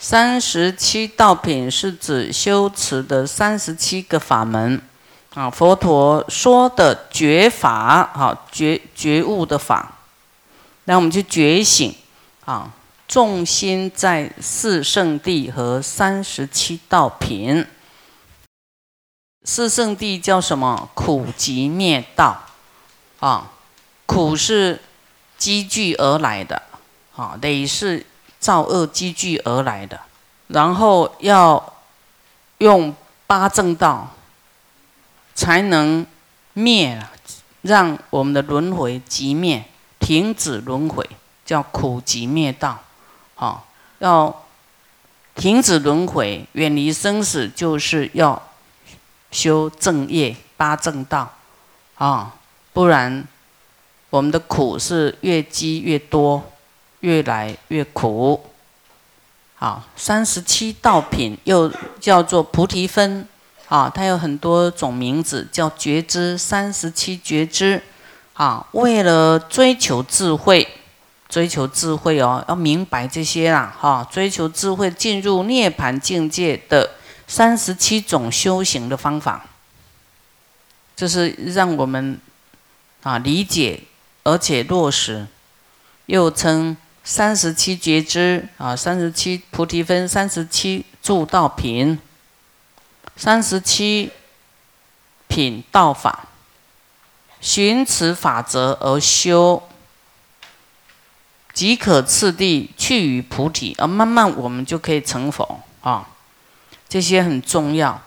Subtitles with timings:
[0.00, 4.80] 三十七道品是指修持的三十七个法门
[5.34, 7.70] 啊，佛陀说的觉法
[8.14, 9.98] 啊，觉觉悟的法，
[10.84, 11.92] 那我们就觉醒
[12.44, 12.72] 啊，
[13.08, 17.66] 重心在四圣地和三十七道品。
[19.44, 20.88] 四圣地叫什么？
[20.94, 22.44] 苦集灭道
[23.18, 23.50] 啊，
[24.06, 24.80] 苦是
[25.36, 26.62] 积聚而来的，
[27.16, 28.06] 啊，累是。
[28.38, 30.00] 造恶积聚而来的，
[30.46, 31.74] 然后要
[32.58, 32.94] 用
[33.26, 34.14] 八正道
[35.34, 36.06] 才能
[36.52, 37.04] 灭，
[37.62, 39.64] 让我们的轮回即灭，
[39.98, 41.08] 停止轮回，
[41.44, 42.78] 叫苦集灭道。
[43.34, 43.66] 好，
[43.98, 44.44] 要
[45.34, 48.42] 停止轮回，远离生死，就是要
[49.30, 51.32] 修正业八正道
[51.96, 52.34] 啊，
[52.72, 53.26] 不然
[54.10, 56.42] 我们的苦是越积越多。
[57.00, 58.44] 越来越苦，
[59.54, 63.26] 好，三十七道品又叫做菩提分，
[63.68, 67.80] 啊，它有很多种名字，叫觉知三十七觉知，
[68.32, 70.66] 啊，为了追求智慧，
[71.28, 76.90] 追求智慧哦，要明白这些啦，哈，追求智慧进入涅盘境界的
[77.28, 79.46] 三十七种修行的方法，
[80.96, 82.18] 就是让我们
[83.04, 83.84] 啊理解
[84.24, 85.28] 而且落实，
[86.06, 86.76] 又称。
[87.08, 91.98] 三十七觉知啊，三十七菩提分，三十七助道品，
[93.16, 94.12] 三十七
[95.26, 96.28] 品道法，
[97.40, 99.62] 循此法则而修，
[101.54, 106.06] 即可次第去于菩提，而慢慢我们就可以成佛啊。
[106.90, 108.02] 这些很重要，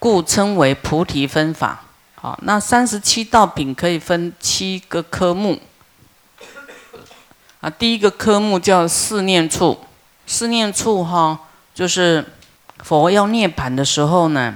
[0.00, 1.84] 故称为菩提分法。
[2.16, 5.60] 好，那三十七道品可以分七个科目。
[7.60, 9.76] 啊，第一个科目叫四念处，
[10.28, 11.36] 四念处哈，
[11.74, 12.24] 就是
[12.84, 14.54] 佛要涅盘的时候呢，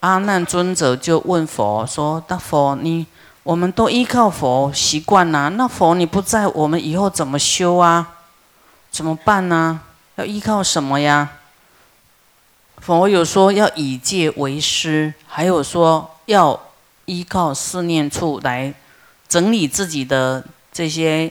[0.00, 3.06] 阿难尊者就问佛说：“大佛，你
[3.42, 8.14] 我们都依靠佛习惯啦，那佛你不在，我们以后怎么修啊？
[8.90, 9.82] 怎么办呢？
[10.14, 11.28] 要依靠什么呀？”
[12.80, 16.58] 佛有说要以戒为师，还有说要
[17.04, 18.72] 依靠四念处来
[19.28, 20.42] 整理自己的
[20.72, 21.30] 这些。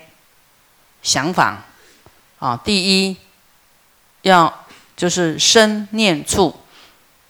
[1.02, 1.66] 想法，
[2.40, 3.18] 啊，第一
[4.22, 6.60] 要就是身念处，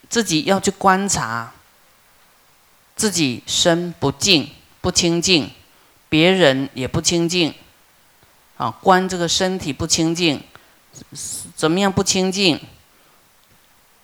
[0.10, 1.52] 自己要去观察，
[2.96, 4.50] 自己身不净
[4.82, 5.50] 不清净，
[6.10, 7.54] 别人也不清净，
[8.58, 10.42] 啊，观这个身体不清净，
[11.56, 12.60] 怎么样不清净？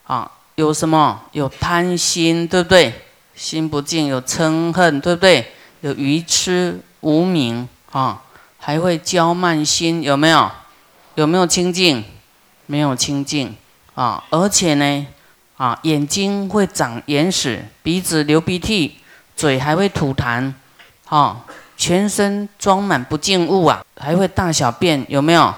[0.05, 1.25] 啊，有什么？
[1.33, 3.01] 有贪心，对不对？
[3.35, 5.53] 心不净，有嗔恨，对不对？
[5.81, 8.23] 有愚痴无明，啊。
[8.57, 10.51] 还会骄慢心有没有？
[11.15, 12.03] 有没有清净？
[12.65, 13.55] 没有清净
[13.95, 14.21] 啊！
[14.29, 15.07] 而且呢，
[15.55, 18.97] 啊，眼睛会长眼屎，鼻子流鼻涕，
[19.35, 20.53] 嘴还会吐痰，
[21.07, 21.45] 啊，
[21.77, 25.53] 全身装满不净物啊，还会大小便有没有？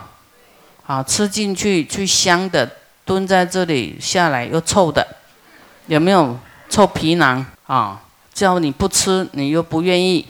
[0.85, 2.69] 啊，吃进去去香的，
[3.03, 5.05] 蹲在这里下来又臭的，
[5.87, 6.37] 有没有
[6.69, 7.99] 臭皮囊啊？
[8.31, 10.25] 叫你不吃，你又不愿意。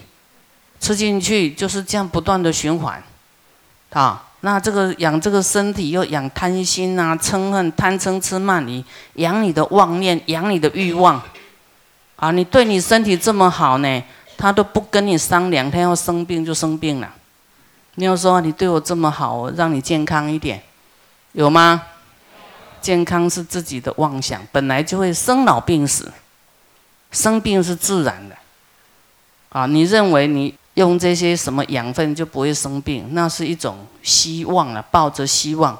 [0.80, 3.00] 吃进去就是这样不断的循环，
[3.90, 8.82] 啊，那这个养这个身体又养贪心啊、嗔恨、贪嗔痴慢疑，
[9.16, 11.22] 养你的妄念，养你的欲望，
[12.16, 14.02] 啊，你对你身体这么好呢，
[14.38, 17.14] 他都不跟你商量，他要生病就生病了。
[17.96, 20.62] 你有说你对我这么好，我让你健康一点，
[21.32, 21.82] 有吗？
[22.80, 26.10] 健康是自己的妄想，本来就会生老病死，
[27.12, 28.36] 生病是自然的，
[29.50, 30.54] 啊，你认为你？
[30.80, 35.78] 用这些什么养分就不会生病，那是一种希望了，抱着希望，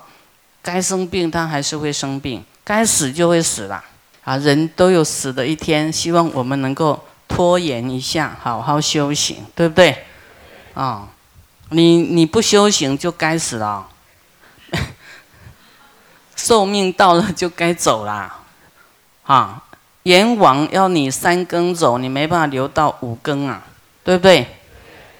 [0.62, 3.82] 该生病他还是会生病，该死就会死了
[4.24, 4.36] 啊！
[4.36, 10.04] 人都有死的一天，希望我们能够拖延一下，好好修行，对不对？
[10.74, 11.08] 啊，
[11.70, 13.88] 你你不修行就该死了，
[16.36, 18.40] 寿命到了就该走啦，
[19.24, 19.62] 啊，
[20.02, 23.62] 阎王要你三更走，你没办法留到五更啊，
[24.04, 24.46] 对不对？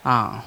[0.02, 0.42] 啊，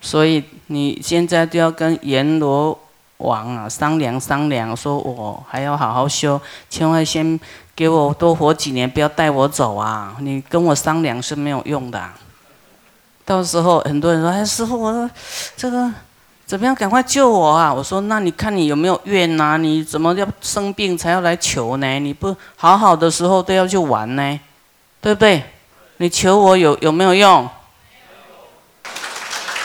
[0.00, 2.78] 所以你现在就要跟阎罗
[3.18, 7.38] 王啊商量商量，说我还要好好修，千万先
[7.74, 10.16] 给我多活几年，不要带我走啊！
[10.20, 12.02] 你跟我商量是没有用的。
[13.24, 15.10] 到时候很多人说：“哎，师傅，我说
[15.56, 15.90] 这个
[16.46, 16.74] 怎么样？
[16.74, 19.56] 赶快救我啊！”我说：“那你看你有没有怨呐？
[19.56, 21.98] 你怎么要生病才要来求呢？
[21.98, 24.40] 你不好好的时候都要去玩呢，
[25.00, 25.42] 对不对？
[25.96, 27.48] 你求我有有没有用？”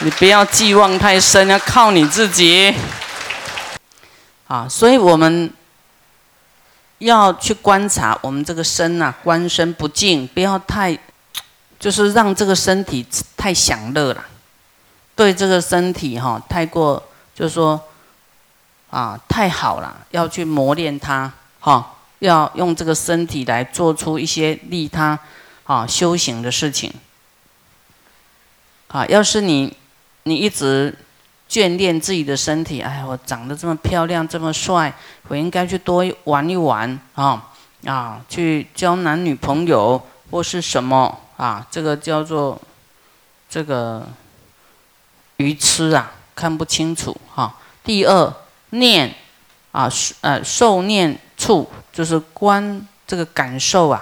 [0.03, 2.73] 你不要寄望太深，要靠你自己。
[4.47, 5.53] 啊，所以我们
[6.97, 10.97] 要去观察我们这个身呐，观身不净，不要太，
[11.79, 13.05] 就是让这个身体
[13.37, 14.25] 太享乐了，
[15.15, 17.01] 对这个身体哈，太过
[17.35, 17.79] 就是说
[18.89, 25.17] 啊，太好了，要去磨练它哈，要用这个身体来做出一些利他
[25.65, 26.91] 啊修行的事情。
[28.87, 29.77] 啊，要是你
[30.23, 30.95] 你一直。
[31.51, 34.93] 眷恋自己的身体，哎，我长得这么漂亮，这么帅，
[35.27, 37.51] 我应该去多玩一玩啊
[37.85, 41.67] 啊，去交男女朋友或是什么啊？
[41.69, 42.57] 这个叫做
[43.49, 44.07] 这个
[45.35, 47.53] 愚痴啊，看不清楚哈。
[47.83, 48.33] 第二
[48.69, 49.13] 念
[49.73, 49.91] 啊，
[50.21, 54.01] 呃，受念处就是观这个感受啊，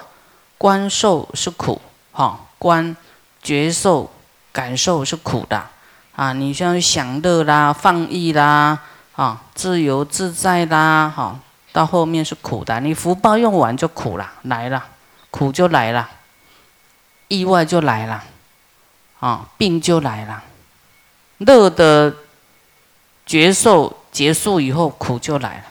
[0.59, 1.81] 观受是苦
[2.11, 2.95] 哈，观
[3.41, 4.11] 觉受
[4.51, 5.65] 感受是苦的。
[6.19, 8.77] 啊，你像享乐啦、放逸啦，
[9.15, 11.39] 啊，自由自在啦，哈，
[11.71, 12.77] 到后面是苦的。
[12.81, 14.83] 你福报用完就苦了，来了，
[15.31, 16.09] 苦就来了，
[17.29, 18.21] 意外就来了，
[19.21, 20.43] 啊，病就来了。
[21.37, 22.13] 乐的
[23.25, 25.63] 觉受结束以后，苦就来了。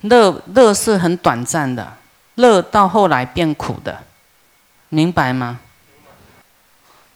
[0.00, 1.98] 乐乐是很短暂的，
[2.34, 4.02] 乐到后来变苦的，
[4.88, 5.60] 明白吗？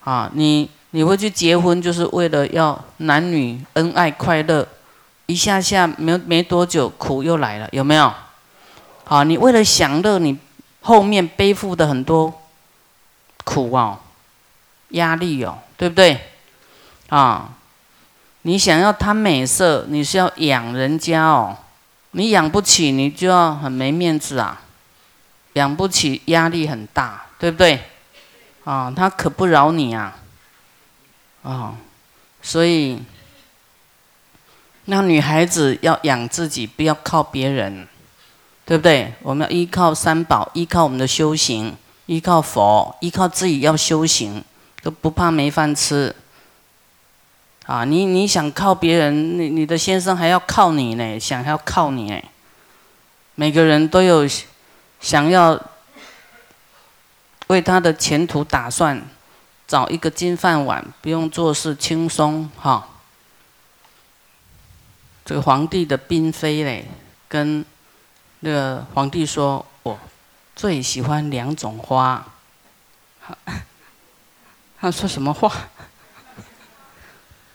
[0.04, 0.70] 啊，你。
[0.90, 4.66] 你会去结婚，就是为了要男女恩爱快乐，
[5.26, 8.12] 一下下没没多久，苦又来了，有没有？
[9.04, 10.38] 好，你为了享乐，你
[10.80, 12.32] 后面背负的很多
[13.44, 13.98] 苦哦，
[14.90, 16.18] 压力哦，对不对？
[17.08, 17.50] 啊，
[18.42, 21.56] 你想要贪美色，你是要养人家哦，
[22.12, 24.60] 你养不起，你就要很没面子啊，
[25.52, 27.82] 养不起，压力很大，对不对？
[28.64, 30.17] 啊，他可不饶你啊。
[31.48, 31.74] 啊，
[32.42, 33.00] 所以
[34.84, 37.88] 那女孩子要养自己，不要靠别人，
[38.66, 39.14] 对不对？
[39.22, 41.74] 我们要依靠三宝，依靠我们的修行，
[42.04, 44.44] 依靠佛，依靠自己要修行，
[44.82, 46.14] 都不怕没饭吃。
[47.64, 52.22] 啊，你你想靠别人，你你的先生还要靠你呢，想要靠你呢。
[53.36, 54.28] 每个人都有
[55.00, 55.58] 想要
[57.46, 59.02] 为他的前途打算。
[59.68, 62.88] 找一个金饭碗，不用做事，轻松哈。
[65.26, 66.86] 这个皇帝的嫔妃嘞，
[67.28, 67.62] 跟
[68.40, 69.98] 那个皇帝说：“我
[70.56, 72.24] 最喜欢两种花。”
[74.80, 75.52] 他说什么话？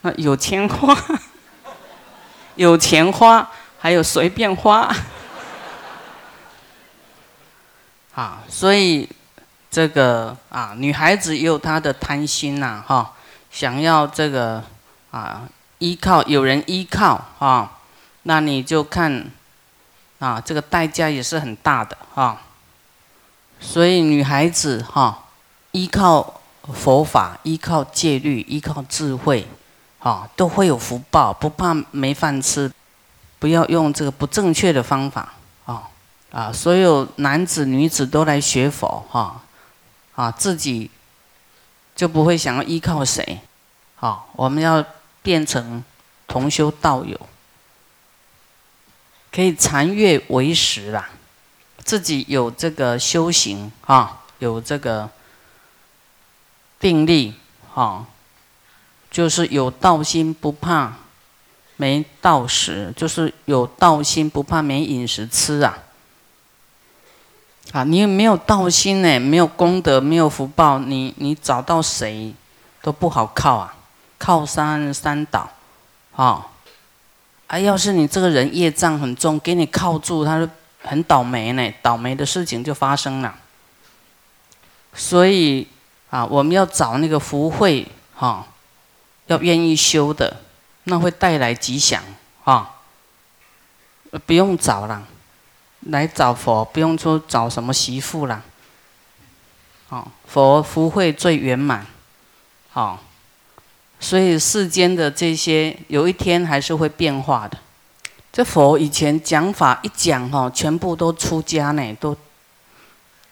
[0.01, 0.95] 那 有钱花，
[2.53, 3.49] 有钱花，
[3.79, 4.95] 还有随便花。
[8.13, 9.09] 啊，所以。
[9.73, 13.11] 这个啊，女孩子也有她的贪心呐，哈，
[13.49, 14.63] 想要这个
[15.09, 15.41] 啊，
[15.79, 17.79] 依靠有人依靠啊，
[18.21, 19.25] 那你就看
[20.19, 22.39] 啊，这个代价也是很大的哈。
[23.59, 25.23] 所以女孩子哈，
[25.71, 26.39] 依靠
[26.71, 29.47] 佛法，依靠戒律，依靠智慧，
[29.97, 32.71] 啊，都会有福报，不怕没饭吃。
[33.39, 35.33] 不要用这个不正确的方法
[35.65, 35.89] 啊
[36.31, 36.53] 啊！
[36.53, 39.41] 所有男子女子都来学佛哈。
[40.15, 40.91] 啊，自己
[41.95, 43.39] 就不会想要依靠谁，
[43.95, 44.83] 好，我们要
[45.21, 45.83] 变成
[46.27, 47.19] 同修道友，
[49.31, 51.09] 可以禅悦为食啦，
[51.83, 55.09] 自己有这个修行啊，有这个
[56.79, 57.33] 定力
[57.73, 58.05] 啊，
[59.09, 60.97] 就是有道心，不怕
[61.77, 65.77] 没道食，就是有道心，不怕没饮食吃啊。
[67.73, 72.31] 啊，你没有道心呢，没有功德，没有福报，你你找到谁
[72.83, 73.75] 都不好靠啊，
[74.19, 75.49] 靠山山倒，
[76.15, 76.45] 啊，
[77.47, 80.47] 啊，要是你这个人业障很重，给你靠住，他就
[80.83, 83.33] 很倒霉呢，倒霉的事情就发生了。
[84.93, 85.67] 所以
[86.11, 88.45] 啊，我们要找那个福慧哈，
[89.25, 90.41] 要愿意修的，
[90.83, 92.03] 那会带来吉祥
[92.43, 92.69] 啊，
[94.27, 95.07] 不用找了。
[95.87, 98.41] 来找佛，不用说找什么媳妇啦。
[99.89, 101.85] 哦，佛福慧最圆满，
[102.71, 102.99] 好，
[103.99, 107.57] 所以世间的这些有一天还是会变化的。
[108.31, 112.17] 这佛以前讲法一讲哈，全部都出家呢，都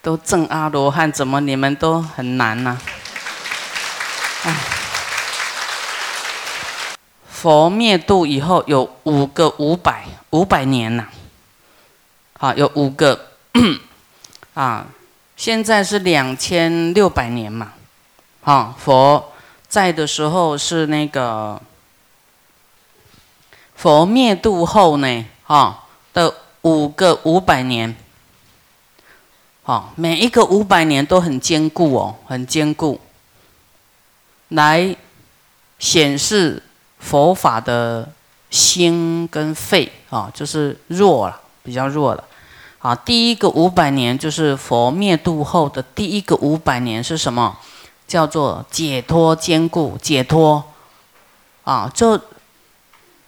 [0.04, 2.80] 都证阿罗汉，怎么你们都很难呢？
[4.44, 4.56] 哎，
[7.28, 11.08] 佛灭度以后有五个五百五百年呐。
[12.56, 13.28] 有五个
[14.56, 14.88] 啊，
[15.38, 17.74] 现在是两千六百年嘛。
[18.44, 19.32] 啊，佛
[19.68, 21.62] 在的时候是那个
[23.76, 26.34] 佛灭度后呢，哈的
[26.64, 27.96] 五个五百年，
[29.62, 33.00] 好，每一个五百年都很坚固哦，很坚固，
[34.48, 34.96] 来
[35.78, 36.64] 显示
[36.98, 38.10] 佛法的
[38.50, 42.24] 心跟肺啊，就是弱了，比较弱了。
[42.82, 47.58] 啊，第一个五百年就是佛灭度后的第一个五百年是什么？
[48.08, 50.64] 叫做解脱坚固，解脱
[51.64, 52.20] 啊，就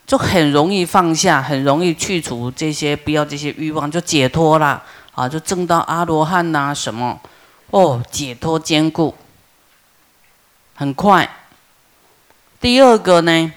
[0.07, 4.81] 就很容易放下，很容易去除这些不要这些欲望，就解脱了
[5.13, 7.22] 啊，就证到阿罗汉呐什么
[7.69, 9.13] 哦，解脱坚固，
[10.75, 11.29] 很快。
[12.60, 13.53] 第二个呢，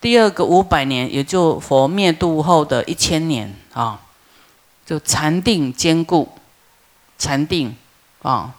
[0.00, 4.00] 第二个五百年也就佛灭度后的一千年啊。
[4.90, 6.28] 就禅定坚固，
[7.16, 7.76] 禅定
[8.22, 8.52] 啊，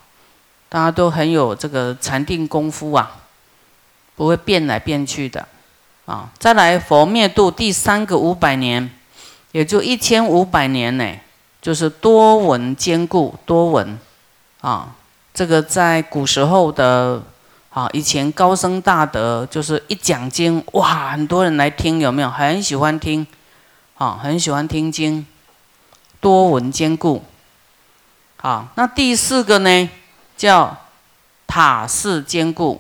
[0.70, 3.18] 大家都很有这个禅定功夫啊，
[4.16, 5.46] 不会变来变去的
[6.06, 6.32] 啊。
[6.40, 8.90] 再来佛灭度第三个五百年，
[9.52, 11.06] 也就一千五百年呢，
[11.62, 14.00] 就是多闻坚固，多闻
[14.62, 14.96] 啊。
[15.34, 17.22] 这个在古时候的
[17.72, 22.30] 啊，以前高僧大德就是一讲经，哇，很多人来听，有没有？
[22.30, 23.28] 很喜欢听
[23.98, 25.28] 啊，很喜欢听经。
[26.22, 27.24] 多闻坚固，
[28.38, 29.90] 好，那第四个呢，
[30.38, 30.78] 叫
[31.48, 32.80] 塔寺坚固。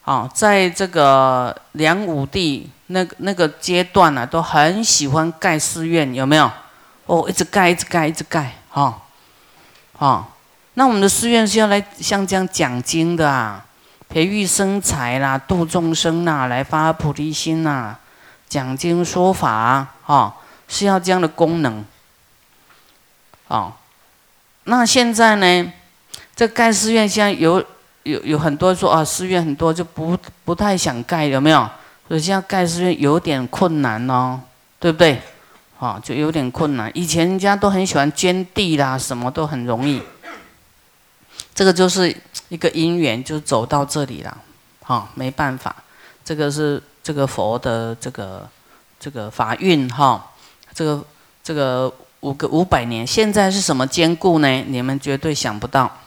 [0.00, 6.50] 好，在这个梁武帝那那个阶段呢，都很喜欢盖寺院，有没有？
[7.04, 9.02] 哦，一直盖，一直盖，一直盖，哈，
[9.98, 10.30] 好，
[10.74, 13.66] 那我们的寺院是要来像这样讲经的啊，
[14.08, 17.94] 培育生财啦，度众生呐，来发菩提心呐，
[18.48, 20.34] 讲经说法啊，哈，
[20.68, 21.84] 是要这样的功能。
[23.48, 23.72] 哦，
[24.64, 25.72] 那现在呢？
[26.36, 27.58] 这盖寺院现在有
[28.04, 31.68] 有有很多说啊，寺院很多就不不太想盖，有没有？
[32.06, 34.38] 所以现在盖寺院有点困难哦，
[34.78, 35.20] 对不对？
[35.80, 36.90] 啊，就有点困难。
[36.94, 40.00] 以前人家都很喜欢捐地啦，什么都很容易。
[41.54, 42.14] 这个就是
[42.48, 44.38] 一个因缘，就走到这里了。
[44.82, 45.74] 哈，没办法，
[46.24, 48.48] 这个是这个佛的这个
[49.00, 50.30] 这个法运哈，
[50.72, 51.04] 这个
[51.42, 51.92] 这个。
[52.20, 54.48] 五个五百年，现在是什么坚固呢？
[54.66, 55.98] 你们绝对想不到，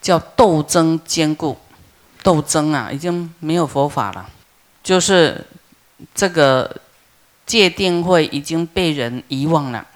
[0.00, 1.58] 叫斗争坚固。
[2.22, 4.28] 斗争啊，已经没有佛法了，
[4.82, 5.46] 就是
[6.12, 6.80] 这个
[7.46, 9.86] 界定会已经被人遗忘了，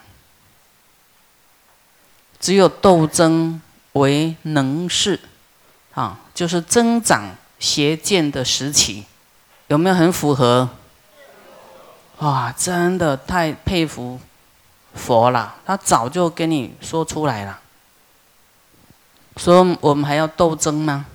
[2.39, 3.61] 只有斗争
[3.95, 5.19] 为能事，
[5.95, 9.05] 啊，就是增长邪见的时期，
[9.67, 10.71] 有没有很符合？
[12.19, 14.21] 哇，真的太佩服！
[14.95, 17.59] 佛啦，他早就跟你说出来了，
[19.37, 21.07] 说我们还要斗争吗？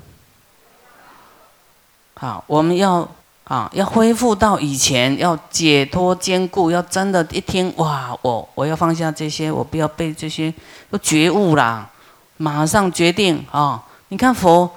[2.16, 3.08] 好，我们要
[3.44, 10.54] 啊，要恢复到以前，要解脱坚固，要真的，一听哇，我我要放下这些，我不要被这些，
[10.90, 11.90] 都觉悟啦，
[12.38, 13.84] 马上决定啊！
[14.08, 14.72] 你看佛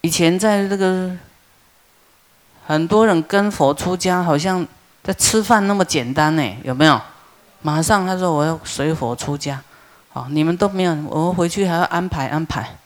[0.00, 1.10] 以前在这个
[2.66, 4.66] 很多人跟佛出家，好像
[5.02, 7.00] 在吃饭那么简单呢，有没有？
[7.62, 9.62] 马上他说我要随佛出家，
[10.12, 12.76] 哦，你们都没有，我回去还要安排安排，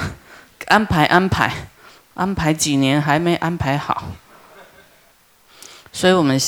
[0.68, 1.68] 安排安排，
[2.14, 4.04] 安排几年还没安排好，
[5.92, 6.40] 所以我们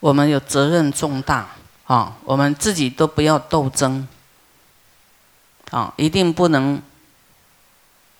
[0.00, 1.48] 我们有责任重大。
[1.86, 4.08] 啊，我们自己都不要斗争，
[5.70, 6.82] 啊，一定不能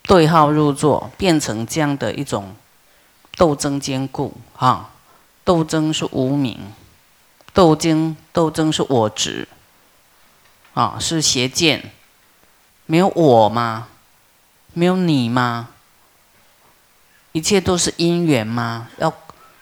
[0.05, 2.55] 对号入座，变成这样的一种
[3.37, 4.33] 斗争坚固。
[4.57, 4.91] 啊，
[5.43, 6.61] 斗争是无名。
[7.57, 9.49] 斗争，斗争是我执，
[10.75, 11.91] 啊，是邪见，
[12.85, 13.89] 没有我吗？
[14.75, 15.71] 没有你吗？
[17.33, 18.89] 一切都是因缘吗？
[18.99, 19.11] 要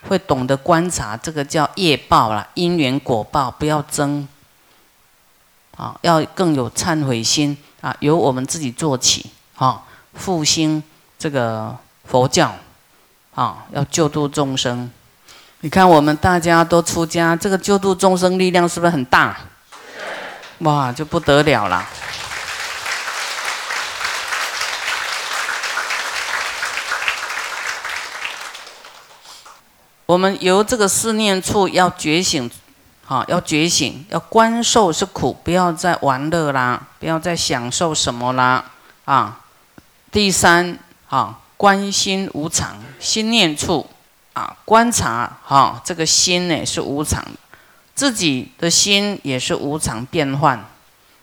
[0.08, 4.26] 会懂得观察，这个叫业报啦，因缘果报，不要争，
[5.76, 9.84] 啊，要更有忏悔心啊，由我们自己做起，啊，
[10.14, 10.82] 复兴
[11.16, 12.56] 这个佛教，
[13.36, 14.90] 啊，要救度众生。
[15.64, 19.34] 你看，我们大家都出家，这个救度众生力量是不是很大？
[20.58, 21.88] 哇，就不得了了。
[30.04, 32.50] 我们由这个思念处要觉醒，
[33.06, 38.62] 好，要觉醒，要观受是苦，不要再玩乐啦，不要再享受什么啦，
[39.06, 39.40] 啊。
[40.12, 43.88] 第三，好，观心无常，心念处。
[44.34, 47.24] 啊，观察哈，这个心呢是无常，
[47.94, 50.64] 自己的心也是无常变换，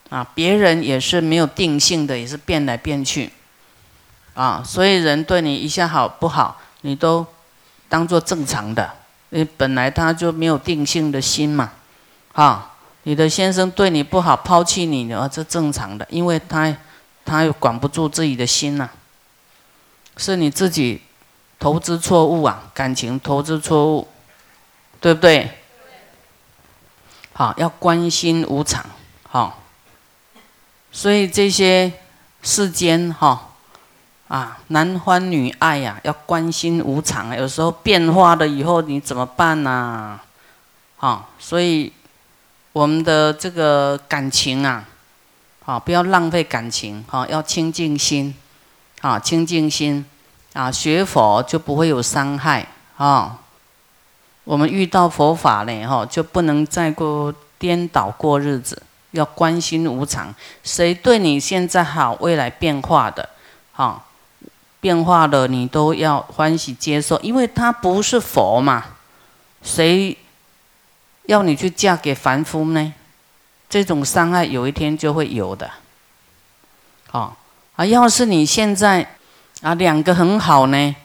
[0.10, 3.32] 啊，别人也是没有定性的，也是变来变去，
[4.34, 7.25] 啊，所以人对你一下好不好，你都
[7.89, 8.89] 当做正常的，
[9.30, 11.74] 你本来他就没有定性的心嘛，
[12.32, 16.74] 啊，你的先生对你不好，抛弃你，啊，这正常的，因为他
[17.25, 18.89] 他又管不住自己的心呐，
[20.15, 21.01] 是你自己
[21.62, 24.08] 投资错误啊，感情投资错误，
[25.00, 25.60] 对不对？
[27.34, 28.84] 好，要关心无常，
[29.30, 29.62] 好，
[30.91, 31.94] 所以这些
[32.41, 33.48] 世间哈。
[34.27, 37.36] 啊，男欢女爱呀，要关心无常。
[37.36, 40.18] 有时候变化了以后，你怎么办呢？
[41.01, 41.91] 啊，所以
[42.72, 44.86] 我们的这个感情啊，
[45.65, 48.34] 好，不要浪费感情，好，要清净心，
[49.01, 50.06] 啊，清净心，
[50.53, 52.67] 啊，学佛就不会有伤害，
[52.98, 53.39] 啊，
[54.43, 58.81] 我们遇到佛法呢，哈，就不能再过颠倒过日子，
[59.12, 63.29] 要关心无常，谁对你现在好，未来变化的，
[63.74, 64.03] 哈。
[64.81, 68.84] 变化了，你都要欢喜接受，因为他不是佛嘛，
[69.62, 70.17] 谁
[71.27, 72.91] 要你去嫁给凡夫呢？
[73.70, 75.70] 这种伤害有一天就会有的。
[77.12, 77.31] 哦，
[77.75, 79.08] 啊，要是你现在
[79.62, 80.96] 啊两个很好呢，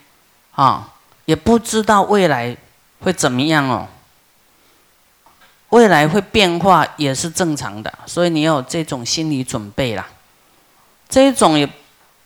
[0.52, 0.92] 啊，
[1.24, 2.56] 也不知道未来
[3.00, 3.86] 会怎么样哦，
[5.70, 10.06] 未来会变化也是正常的，所以你要有这种心理准备啦。
[11.08, 11.68] 这种也。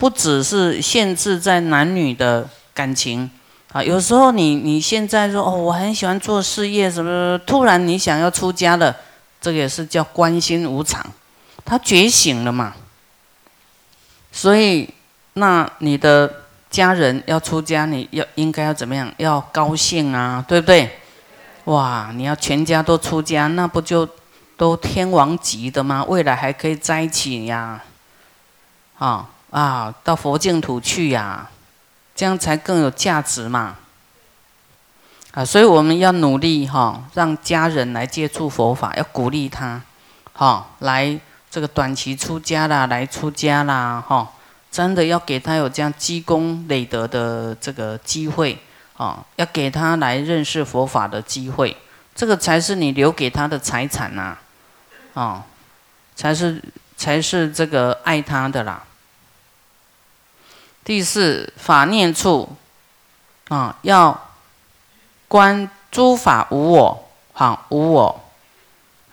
[0.01, 3.29] 不只是限制在男女的感情
[3.71, 8.97] 啊，有时候你你现在说哦，我很喜欢做事业什么，突然你想要出家了，
[9.39, 11.05] 这个也是叫关心无常，
[11.63, 12.73] 他觉醒了嘛。
[14.31, 14.91] 所以
[15.33, 16.31] 那你的
[16.69, 19.11] 家人要出家，你要应该要怎么样？
[19.17, 20.99] 要高兴啊，对不对？
[21.65, 24.07] 哇，你要全家都出家，那不就
[24.57, 26.03] 都天王级的吗？
[26.07, 27.81] 未来还可以在一起呀，
[28.97, 29.29] 啊。
[29.51, 31.49] 啊，到佛净土去呀，
[32.15, 33.75] 这样才更有价值嘛！
[35.33, 39.81] 啊，所以我们要努力哈，让家人来接触佛法，要鼓励他，
[40.31, 41.19] 哈，来
[41.49, 44.31] 这个短期出家啦，来出家啦，哈，
[44.71, 48.57] 真的要给他有这样积功累德的这个机会，
[48.95, 51.75] 啊，要给他来认识佛法的机会，
[52.15, 54.37] 这个才是你留给他的财产呐，
[55.13, 55.45] 啊，
[56.15, 56.63] 才是
[56.95, 58.83] 才是这个爱他的啦。
[60.85, 62.55] 第四法念处，
[63.49, 64.29] 啊，要
[65.27, 68.23] 观诸法无我，好无我，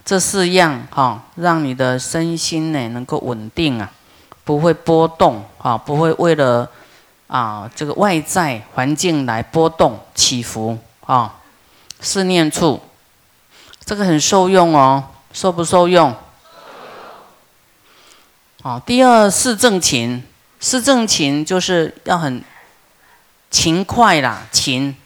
[0.04, 3.92] 这四样哈，让你的身心呢能够稳定啊，
[4.48, 6.66] 不会波动啊，不会为了
[7.26, 11.34] 啊这个外在环境来波动起伏啊。
[12.00, 12.80] 四念处，
[13.84, 16.14] 这个很受用哦，受不受用？
[18.62, 20.24] 好，第二是正勤。
[20.60, 22.42] 是正勤，就是要很
[23.50, 24.96] 勤快啦，勤，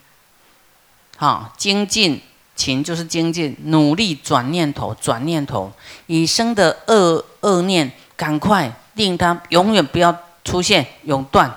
[1.16, 2.22] 好精进，
[2.54, 5.72] 勤就是精进，努力转念头，转念头，
[6.06, 11.54] 以生的恶恶念，赶快令它永远不要出现，永断，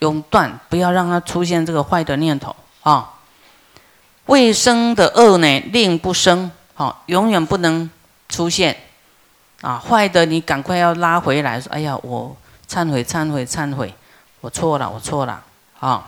[0.00, 3.14] 永断，不要让它出现这个坏的念头啊。
[4.26, 7.90] 未生的恶呢，令不生，好，永远不能
[8.28, 8.76] 出现
[9.60, 9.78] 啊。
[9.78, 12.36] 坏的你赶快要拉回来，说，哎呀，我。
[12.68, 13.94] 忏悔，忏悔，忏悔！
[14.42, 15.42] 我错了，我错了。
[15.80, 16.06] 啊，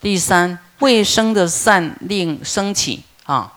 [0.00, 3.52] 第三，未生的善令升起啊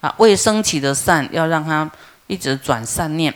[0.00, 1.90] 啊，未升起的善要让它
[2.28, 3.34] 一直转善念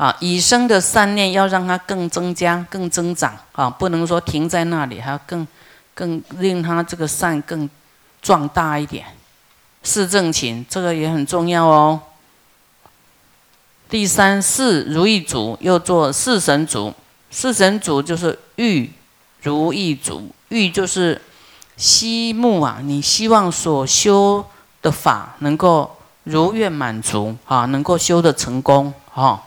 [0.00, 5.46] 啊，以生的善念要让它更增加、更增长啊，不能说停在那里，还要更
[5.92, 7.68] 更令它这个善更
[8.22, 9.04] 壮大一点。
[9.82, 12.00] 四正勤这个也很重要哦。
[13.90, 16.94] 第三是如意足，又做四神足。
[17.30, 18.90] 四神足就是欲
[19.42, 21.20] 如意足，欲就是
[21.76, 24.42] 希慕啊，你希望所修
[24.80, 29.42] 的法能够如愿满足啊，能够修得成功啊。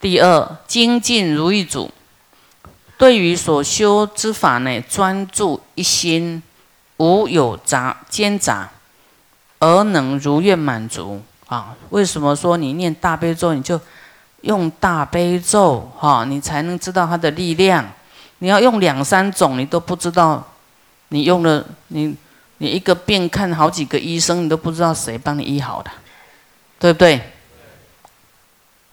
[0.00, 1.90] 第二精进如意足，
[2.96, 6.42] 对于所修之法呢，专注一心，
[6.98, 8.70] 无有杂兼杂，
[9.58, 11.22] 而能如愿满足。
[11.46, 13.80] 啊，为什么说你念大悲咒，你就
[14.42, 17.84] 用大悲咒哈，你才能知道它的力量。
[18.40, 20.46] 你要用两三种，你都不知道，
[21.08, 22.14] 你用了你
[22.58, 25.90] 你一个病看好几个医生，你都不知道谁帮你医好的，
[26.78, 27.20] 对不对？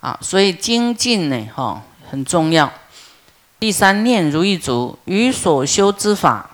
[0.05, 2.71] 啊，所以精进呢，哈很重要。
[3.59, 6.51] 第三念如意足，于所修之法，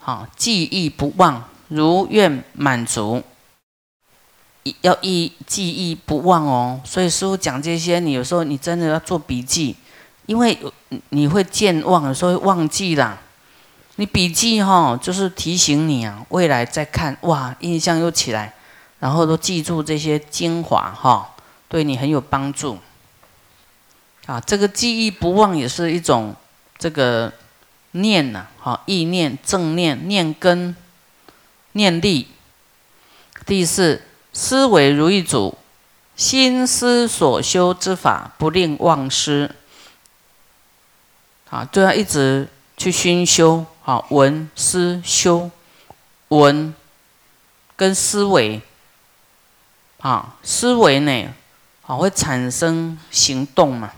[0.00, 3.22] 好记忆不忘，如愿满足。
[4.80, 9.76] 要忆记忆不忘哦，所以师傅讲这些，你有时候你真的要做笔记，
[10.26, 10.58] 因为
[11.10, 13.18] 你会健忘，有时候会忘记啦。
[13.94, 18.52] 你笔记哈，就是提醒你啊，未来再看哇，印象又起来，
[18.98, 21.36] 然后都记住这些精华哈，
[21.68, 22.78] 对你很有帮助。
[24.26, 26.34] 啊，这个记忆不忘也是一种
[26.76, 27.32] 这个
[27.92, 30.74] 念呐，好意念正念念根
[31.72, 32.28] 念力。
[33.46, 34.02] 第四，
[34.32, 35.56] 思维如一主，
[36.16, 39.54] 心思所修之法不令忘失。
[41.50, 43.64] 啊，就要一直去熏修。
[43.84, 45.50] 啊，闻思修，
[46.28, 46.74] 闻
[47.74, 48.60] 跟思维，
[50.00, 51.32] 啊，思维呢，
[51.88, 53.90] 啊会产生行动嘛，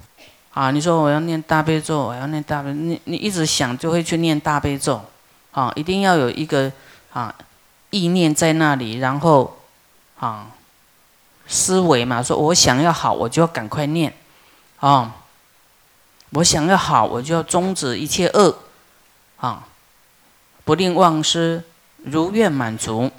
[0.54, 5.02] 啊，你说我要念大悲咒，我要念大悲，你你一直想就会去念大悲咒，
[5.50, 6.70] 啊，一定要有一个
[7.12, 7.34] 啊
[7.90, 9.58] 意念在那里，然后
[10.20, 10.46] 啊
[11.48, 14.14] 思维嘛，说我想要好，我就要赶快念，
[14.78, 15.16] 啊，
[16.30, 18.56] 我想要好，我就要终止一切恶，
[19.38, 19.66] 啊。
[20.62, 21.64] 不令忘失，
[22.04, 23.10] 如愿满足。